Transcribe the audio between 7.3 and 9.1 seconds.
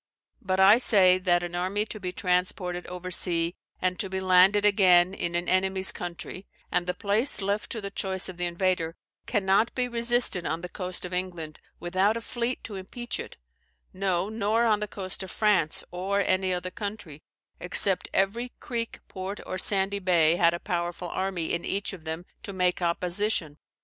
left to the choice of the invader,